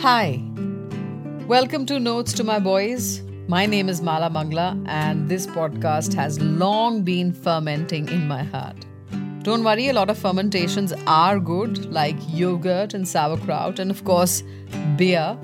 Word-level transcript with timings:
Hi. 0.00 0.42
Welcome 1.46 1.84
to 1.84 2.00
Notes 2.00 2.32
to 2.32 2.42
My 2.42 2.58
Boys. 2.58 3.20
My 3.48 3.66
name 3.66 3.90
is 3.90 4.00
Mala 4.00 4.30
Mangla, 4.30 4.82
and 4.88 5.28
this 5.28 5.46
podcast 5.46 6.14
has 6.14 6.40
long 6.40 7.02
been 7.02 7.34
fermenting 7.34 8.08
in 8.08 8.26
my 8.26 8.42
heart. 8.42 8.86
Don't 9.42 9.62
worry, 9.62 9.88
a 9.88 9.92
lot 9.92 10.08
of 10.08 10.16
fermentations 10.16 10.94
are 11.06 11.38
good, 11.38 11.92
like 11.92 12.16
yogurt 12.28 12.94
and 12.94 13.06
sauerkraut, 13.06 13.78
and 13.78 13.90
of 13.90 14.02
course, 14.04 14.42
beer. 14.96 15.36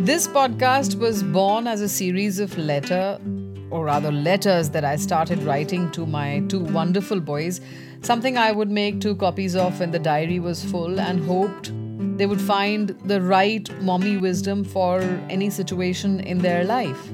This 0.00 0.26
podcast 0.26 0.98
was 0.98 1.22
born 1.22 1.66
as 1.66 1.82
a 1.82 1.90
series 1.90 2.38
of 2.38 2.56
letter, 2.56 3.20
or 3.68 3.84
rather 3.84 4.10
letters 4.10 4.70
that 4.70 4.86
I 4.86 4.96
started 4.96 5.42
writing 5.42 5.90
to 5.90 6.06
my 6.06 6.42
two 6.48 6.60
wonderful 6.60 7.20
boys 7.20 7.60
something 8.00 8.38
I 8.38 8.50
would 8.52 8.70
make 8.70 9.00
two 9.00 9.16
copies 9.16 9.56
of 9.56 9.78
when 9.80 9.90
the 9.90 9.98
diary 9.98 10.38
was 10.38 10.64
full 10.64 11.00
and 11.00 11.22
hoped 11.24 11.72
they 11.98 12.26
would 12.26 12.40
find 12.40 12.90
the 13.04 13.20
right 13.20 13.68
mommy 13.82 14.16
wisdom 14.16 14.64
for 14.64 15.00
any 15.28 15.50
situation 15.50 16.20
in 16.20 16.38
their 16.38 16.64
life. 16.64 17.10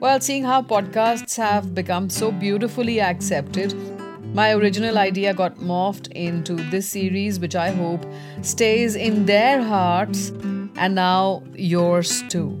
Well, 0.00 0.18
seeing 0.20 0.44
how 0.44 0.62
podcasts 0.62 1.36
have 1.36 1.74
become 1.74 2.08
so 2.08 2.32
beautifully 2.32 3.02
accepted, 3.02 3.74
my 4.34 4.52
original 4.52 4.96
idea 4.96 5.34
got 5.34 5.56
morphed 5.56 6.10
into 6.12 6.54
this 6.70 6.88
series, 6.88 7.38
which 7.38 7.54
I 7.54 7.70
hope 7.70 8.06
stays 8.40 8.96
in 8.96 9.26
their 9.26 9.62
hearts 9.62 10.30
and 10.76 10.94
now 10.94 11.42
yours 11.54 12.22
too. 12.28 12.58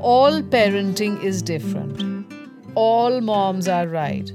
All 0.00 0.42
parenting 0.42 1.22
is 1.22 1.40
different. 1.40 2.32
All 2.74 3.20
moms 3.20 3.68
are 3.68 3.86
right. 3.86 4.32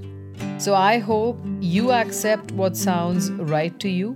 So 0.57 0.75
I 0.75 0.99
hope 0.99 1.37
you 1.59 1.91
accept 1.91 2.51
what 2.51 2.77
sounds 2.77 3.31
right 3.31 3.77
to 3.81 3.89
you 3.89 4.15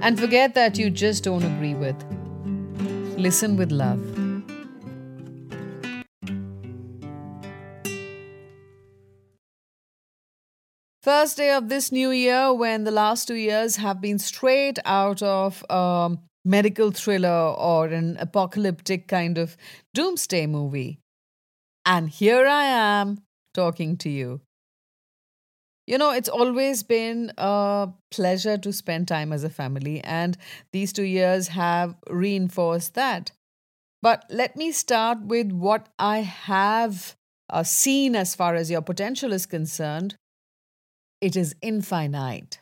and 0.00 0.18
forget 0.18 0.54
that 0.54 0.78
you 0.78 0.90
just 0.90 1.24
don't 1.24 1.42
agree 1.42 1.74
with. 1.74 1.96
Listen 3.18 3.56
with 3.56 3.72
love. 3.72 4.00
First 11.02 11.38
day 11.38 11.52
of 11.52 11.68
this 11.68 11.90
new 11.90 12.10
year, 12.10 12.52
when 12.52 12.84
the 12.84 12.90
last 12.90 13.28
two 13.28 13.34
years 13.34 13.76
have 13.76 14.00
been 14.00 14.18
straight 14.18 14.78
out 14.84 15.22
of 15.22 15.64
a 15.70 16.16
medical 16.44 16.90
thriller 16.90 17.54
or 17.56 17.86
an 17.86 18.16
apocalyptic 18.18 19.08
kind 19.08 19.38
of 19.38 19.56
doomsday 19.94 20.46
movie. 20.46 21.00
And 21.86 22.10
here 22.10 22.46
I 22.46 22.64
am 22.64 23.18
talking 23.54 23.96
to 23.98 24.10
you. 24.10 24.42
You 25.88 25.96
know, 25.96 26.10
it's 26.10 26.28
always 26.28 26.82
been 26.82 27.32
a 27.38 27.88
pleasure 28.10 28.58
to 28.58 28.74
spend 28.74 29.08
time 29.08 29.32
as 29.32 29.42
a 29.42 29.48
family, 29.48 30.02
and 30.02 30.36
these 30.70 30.92
two 30.92 31.04
years 31.04 31.48
have 31.48 31.94
reinforced 32.10 32.92
that. 32.92 33.30
But 34.02 34.26
let 34.28 34.54
me 34.54 34.70
start 34.70 35.22
with 35.22 35.50
what 35.50 35.88
I 35.98 36.18
have 36.18 37.16
uh, 37.48 37.62
seen 37.62 38.16
as 38.16 38.34
far 38.34 38.54
as 38.54 38.70
your 38.70 38.82
potential 38.82 39.32
is 39.32 39.46
concerned. 39.46 40.14
It 41.22 41.36
is 41.36 41.56
infinite. 41.62 42.58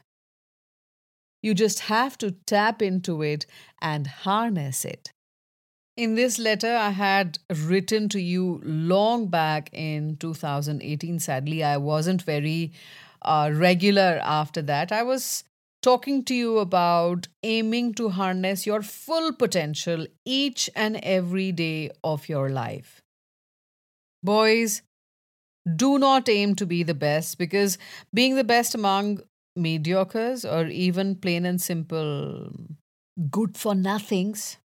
You 1.43 1.53
just 1.53 1.81
have 1.81 2.17
to 2.19 2.31
tap 2.31 2.81
into 2.81 3.23
it 3.23 3.45
and 3.83 4.07
harness 4.07 4.85
it. 4.85 5.11
In 5.97 6.15
this 6.15 6.39
letter, 6.39 6.77
I 6.77 6.91
had 6.91 7.41
written 7.51 8.09
to 8.11 8.21
you 8.21 8.61
long 8.63 9.27
back 9.27 9.69
in 9.73 10.17
2018. 10.19 11.19
Sadly, 11.19 11.65
I 11.65 11.79
wasn't 11.79 12.23
very 12.23 12.73
uh, 13.23 13.51
regular 13.55 14.21
after 14.23 14.63
that. 14.63 14.93
I 14.93 15.03
was 15.03 15.45
talking 15.83 16.25
to 16.25 16.35
you 16.35 16.59
about 16.59 17.29
aiming 17.43 17.95
to 17.95 18.09
harness 18.11 18.67
your 18.67 18.83
full 18.83 19.33
potential 19.33 20.07
each 20.25 20.69
and 20.75 20.97
every 21.03 21.53
day 21.53 21.91
of 22.03 22.29
your 22.29 22.49
life. 22.51 23.03
Boys, 24.23 24.83
do 25.77 25.99
not 25.99 26.29
aim 26.29 26.55
to 26.57 26.67
be 26.67 26.83
the 26.83 26.95
best 26.95 27.39
because 27.39 27.79
being 28.15 28.37
the 28.37 28.45
best 28.45 28.75
among 28.75 29.21
mediocres 29.59 30.45
or 30.51 30.67
even 30.69 31.17
plain 31.17 31.45
and 31.45 31.61
simple 31.61 32.51
good 33.31 33.57
for 33.57 33.75
nothings 33.75 34.59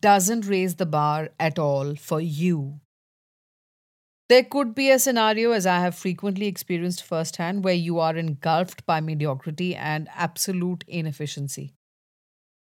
doesn't 0.00 0.46
raise 0.46 0.76
the 0.76 0.86
bar 0.86 1.30
at 1.38 1.58
all 1.58 1.94
for 1.94 2.20
you. 2.20 2.80
There 4.28 4.44
could 4.44 4.74
be 4.74 4.90
a 4.90 4.98
scenario, 4.98 5.52
as 5.52 5.64
I 5.64 5.80
have 5.80 5.94
frequently 5.94 6.46
experienced 6.46 7.02
firsthand, 7.02 7.64
where 7.64 7.74
you 7.74 7.98
are 7.98 8.16
engulfed 8.16 8.84
by 8.84 9.00
mediocrity 9.00 9.74
and 9.74 10.08
absolute 10.14 10.84
inefficiency. 10.86 11.72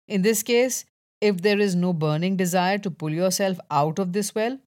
In 0.08 0.22
this 0.22 0.44
case, 0.44 0.86
if 1.20 1.42
there 1.42 1.60
is 1.60 1.76
no 1.76 1.94
burning 1.94 2.38
desire 2.38 2.78
to 2.78 2.92
pull 2.92 3.12
yourself 3.12 3.60
out 3.72 3.98
of 3.98 4.14
this 4.14 4.36
well, 4.36 4.60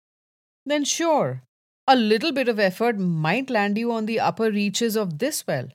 then 0.66 0.84
sure, 0.84 1.42
a 1.86 1.94
little 1.94 2.32
bit 2.32 2.48
of 2.48 2.58
effort 2.58 2.98
might 2.98 3.50
land 3.50 3.78
you 3.78 3.92
on 3.92 4.06
the 4.06 4.18
upper 4.18 4.50
reaches 4.50 4.96
of 4.96 5.18
this 5.18 5.46
well. 5.46 5.68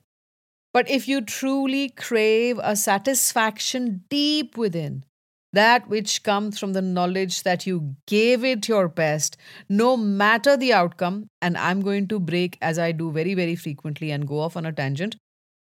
But 0.74 0.90
if 0.90 1.08
you 1.08 1.22
truly 1.22 1.88
crave 1.88 2.60
a 2.62 2.76
satisfaction 2.76 4.04
deep 4.10 4.58
within, 4.58 5.04
that 5.52 5.88
which 5.88 6.22
comes 6.22 6.58
from 6.58 6.72
the 6.72 6.82
knowledge 6.82 7.42
that 7.42 7.66
you 7.66 7.96
gave 8.06 8.44
it 8.44 8.68
your 8.68 8.88
best, 8.88 9.36
no 9.68 9.96
matter 9.96 10.56
the 10.56 10.72
outcome. 10.72 11.28
And 11.40 11.56
I'm 11.56 11.80
going 11.80 12.08
to 12.08 12.18
break 12.18 12.58
as 12.60 12.78
I 12.78 12.92
do 12.92 13.10
very, 13.10 13.34
very 13.34 13.56
frequently 13.56 14.10
and 14.10 14.28
go 14.28 14.40
off 14.40 14.56
on 14.56 14.66
a 14.66 14.72
tangent. 14.72 15.16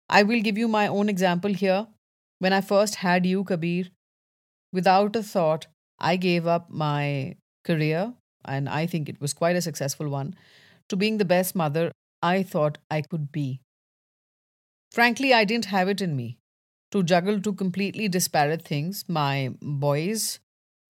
I 0.10 0.24
will 0.24 0.42
give 0.42 0.58
you 0.58 0.68
my 0.68 0.88
own 0.88 1.10
example 1.10 1.54
here. 1.54 1.88
When 2.40 2.54
I 2.54 2.62
first 2.62 2.96
had 2.96 3.26
you, 3.26 3.44
Kabir, 3.44 3.86
without 4.72 5.16
a 5.16 5.24
thought, 5.24 5.68
I 6.00 6.18
gave 6.18 6.48
up 6.48 6.70
my 6.70 7.36
career, 7.64 8.14
and 8.44 8.68
I 8.68 8.86
think 8.86 9.08
it 9.08 9.22
was 9.22 9.34
quite 9.34 9.56
a 9.56 9.62
successful 9.62 10.10
one, 10.10 10.36
to 10.90 10.96
being 10.96 11.18
the 11.18 11.26
best 11.26 11.56
mother 11.56 11.92
I 12.22 12.44
thought 12.44 12.78
I 12.92 13.02
could 13.02 13.32
be. 13.32 13.62
Frankly, 14.92 15.34
I 15.34 15.46
didn't 15.46 15.66
have 15.66 15.88
it 15.88 16.02
in 16.02 16.16
me 16.16 16.38
to 16.94 17.04
juggle 17.04 17.42
two 17.42 17.54
completely 17.54 18.08
disparate 18.08 18.62
things 18.62 19.04
my 19.08 19.52
boys, 19.62 20.40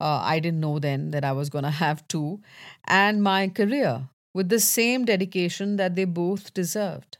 uh, 0.02 0.20
I 0.22 0.40
didn't 0.40 0.60
know 0.60 0.78
then 0.78 1.12
that 1.12 1.24
I 1.24 1.32
was 1.32 1.50
going 1.50 1.64
to 1.72 1.72
have 1.72 2.08
two, 2.08 2.42
and 2.88 3.24
my 3.24 3.48
career 3.48 4.10
with 4.34 4.50
the 4.50 4.60
same 4.60 5.06
dedication 5.06 5.78
that 5.78 5.96
they 5.96 6.06
both 6.06 6.54
deserved. 6.54 7.18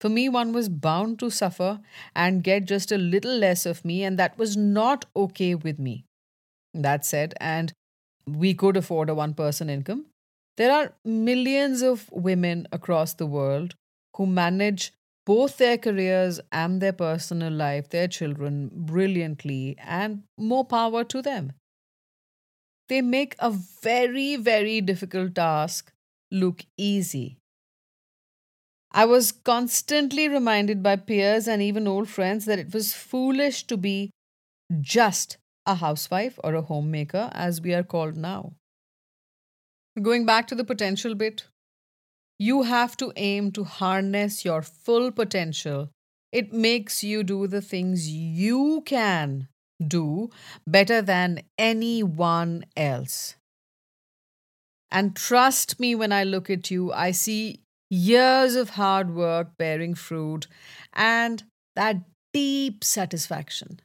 For 0.00 0.08
me, 0.08 0.28
one 0.28 0.52
was 0.52 0.68
bound 0.68 1.18
to 1.20 1.30
suffer 1.30 1.80
and 2.16 2.42
get 2.42 2.64
just 2.64 2.90
a 2.90 2.98
little 2.98 3.36
less 3.36 3.66
of 3.66 3.84
me, 3.84 4.02
and 4.02 4.18
that 4.18 4.36
was 4.38 4.56
not 4.56 5.04
okay 5.14 5.54
with 5.54 5.78
me. 5.78 6.04
That 6.74 7.04
said, 7.04 7.34
and 7.40 7.72
we 8.26 8.54
could 8.54 8.76
afford 8.76 9.10
a 9.10 9.14
one 9.14 9.34
person 9.34 9.68
income, 9.68 10.06
there 10.56 10.72
are 10.72 10.92
millions 11.04 11.82
of 11.82 12.10
women 12.10 12.66
across 12.72 13.14
the 13.14 13.26
world 13.26 13.74
who 14.16 14.26
manage 14.26 14.92
both 15.24 15.56
their 15.58 15.78
careers 15.78 16.40
and 16.50 16.80
their 16.80 16.92
personal 16.92 17.52
life, 17.52 17.88
their 17.90 18.08
children, 18.08 18.70
brilliantly, 18.72 19.76
and 19.78 20.24
more 20.36 20.64
power 20.64 21.04
to 21.04 21.22
them. 21.22 21.52
They 22.88 23.00
make 23.00 23.36
a 23.38 23.50
very, 23.50 24.36
very 24.36 24.80
difficult 24.80 25.34
task 25.34 25.92
look 26.30 26.64
easy. 26.76 27.38
I 28.90 29.06
was 29.06 29.32
constantly 29.32 30.28
reminded 30.28 30.82
by 30.82 30.96
peers 30.96 31.48
and 31.48 31.62
even 31.62 31.88
old 31.88 32.08
friends 32.08 32.44
that 32.44 32.58
it 32.58 32.74
was 32.74 32.92
foolish 32.92 33.66
to 33.68 33.76
be 33.76 34.10
just 34.80 35.38
a 35.64 35.76
housewife 35.76 36.38
or 36.44 36.54
a 36.54 36.62
homemaker, 36.62 37.30
as 37.32 37.60
we 37.60 37.72
are 37.72 37.82
called 37.82 38.16
now. 38.16 38.52
Going 40.00 40.26
back 40.26 40.46
to 40.48 40.54
the 40.54 40.64
potential 40.64 41.14
bit, 41.14 41.44
you 42.42 42.62
have 42.62 42.96
to 42.96 43.12
aim 43.14 43.52
to 43.52 43.62
harness 43.62 44.44
your 44.44 44.62
full 44.62 45.12
potential. 45.12 45.90
It 46.32 46.52
makes 46.52 47.04
you 47.04 47.22
do 47.22 47.46
the 47.46 47.60
things 47.60 48.08
you 48.08 48.82
can 48.84 49.46
do 49.86 50.30
better 50.66 51.00
than 51.00 51.42
anyone 51.56 52.64
else. 52.76 53.36
And 54.90 55.14
trust 55.14 55.78
me 55.78 55.94
when 55.94 56.12
I 56.12 56.24
look 56.24 56.50
at 56.50 56.70
you, 56.70 56.92
I 56.92 57.12
see 57.12 57.60
years 57.90 58.56
of 58.56 58.70
hard 58.70 59.14
work 59.14 59.56
bearing 59.56 59.94
fruit 59.94 60.48
and 60.92 61.44
that 61.76 61.96
deep 62.32 62.82
satisfaction. 62.82 63.80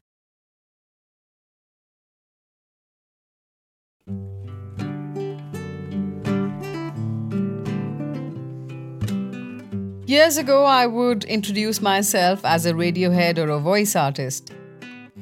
Years 10.08 10.38
ago, 10.38 10.64
I 10.64 10.88
would 10.88 11.26
introduce 11.26 11.82
myself 11.82 12.46
as 12.46 12.66
a 12.66 12.72
Radiohead 12.72 13.38
or 13.38 13.50
a 13.50 13.60
voice 13.60 13.94
artist. 13.94 14.54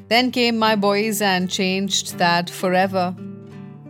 Then 0.10 0.30
came 0.30 0.60
my 0.60 0.76
boys 0.76 1.24
and 1.24 1.50
changed 1.50 2.20
that 2.20 2.52
forever. 2.52 3.16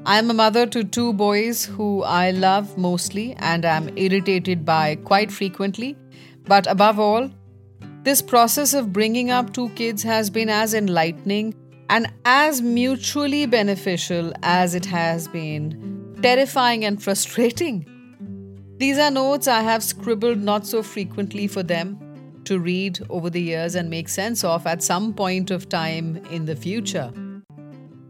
I 0.06 0.20
am 0.20 0.32
a 0.32 0.34
mother 0.34 0.66
to 0.68 0.86
two 0.86 1.12
boys 1.12 1.66
who 1.66 2.02
I 2.04 2.32
love 2.32 2.78
mostly 2.78 3.34
and 3.40 3.66
am 3.66 3.90
irritated 3.98 4.64
by 4.64 4.96
quite 4.96 5.34
frequently. 5.34 5.98
But 6.46 6.66
above 6.66 6.98
all, 6.98 7.30
this 8.04 8.22
process 8.22 8.74
of 8.74 8.94
bringing 8.94 9.30
up 9.32 9.52
two 9.52 9.68
kids 9.72 10.02
has 10.04 10.30
been 10.30 10.48
as 10.48 10.74
enlightening 10.74 11.56
and 11.90 12.10
as 12.24 12.62
mutually 12.62 13.46
beneficial 13.48 14.32
as 14.44 14.76
it 14.76 14.86
has 14.86 15.28
been 15.28 16.16
terrifying 16.22 16.86
and 16.86 17.04
frustrating. 17.04 17.86
These 18.78 18.98
are 18.98 19.10
notes 19.10 19.48
I 19.48 19.62
have 19.62 19.84
scribbled 19.84 20.40
not 20.40 20.68
so 20.68 20.84
frequently 20.84 21.48
for 21.48 21.64
them 21.64 22.42
to 22.44 22.60
read 22.60 23.00
over 23.10 23.30
the 23.30 23.42
years 23.42 23.76
and 23.76 23.90
make 23.90 24.10
sense 24.10 24.44
of 24.44 24.68
at 24.68 24.84
some 24.84 25.14
point 25.14 25.50
of 25.50 25.70
time 25.70 26.18
in 26.30 26.46
the 26.46 26.58
future. 26.58 27.12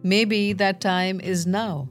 Maybe 0.01 0.53
that 0.53 0.81
time 0.81 1.19
is 1.21 1.45
now. 1.45 1.89